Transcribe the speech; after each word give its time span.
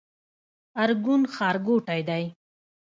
ارګون 0.81 1.21
ښارګوټی 1.33 2.01
دی؟ 2.09 2.23